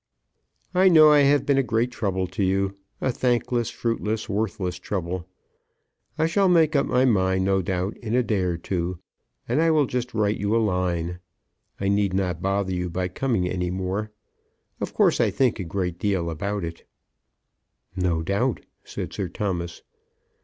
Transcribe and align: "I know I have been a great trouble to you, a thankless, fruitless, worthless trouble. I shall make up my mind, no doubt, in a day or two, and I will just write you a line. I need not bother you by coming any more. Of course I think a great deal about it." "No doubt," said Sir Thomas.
"I 0.73 0.89
know 0.89 1.11
I 1.11 1.19
have 1.19 1.45
been 1.45 1.59
a 1.59 1.61
great 1.61 1.91
trouble 1.91 2.25
to 2.25 2.43
you, 2.43 2.75
a 3.01 3.11
thankless, 3.11 3.69
fruitless, 3.69 4.27
worthless 4.27 4.77
trouble. 4.79 5.27
I 6.17 6.25
shall 6.25 6.49
make 6.49 6.75
up 6.75 6.87
my 6.87 7.05
mind, 7.05 7.45
no 7.45 7.61
doubt, 7.61 7.97
in 7.97 8.15
a 8.15 8.23
day 8.23 8.39
or 8.39 8.57
two, 8.57 8.97
and 9.47 9.61
I 9.61 9.69
will 9.69 9.85
just 9.85 10.15
write 10.15 10.37
you 10.39 10.55
a 10.55 10.57
line. 10.57 11.19
I 11.79 11.87
need 11.87 12.15
not 12.15 12.41
bother 12.41 12.73
you 12.73 12.89
by 12.89 13.09
coming 13.09 13.47
any 13.47 13.69
more. 13.69 14.11
Of 14.79 14.95
course 14.95 15.21
I 15.21 15.29
think 15.29 15.59
a 15.59 15.63
great 15.63 15.99
deal 15.99 16.31
about 16.31 16.63
it." 16.63 16.83
"No 17.95 18.23
doubt," 18.23 18.61
said 18.83 19.13
Sir 19.13 19.29
Thomas. 19.29 19.83